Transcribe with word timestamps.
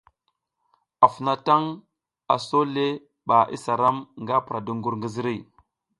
Afounatang, 1.05 1.65
aso 2.35 2.59
le 2.75 2.85
ɓa 3.27 3.37
isa 3.55 3.73
ram 3.81 3.97
nga 4.21 4.35
pura 4.45 4.59
dungur 4.65 4.93
ngi 4.97 5.09
ziriy. 5.15 5.41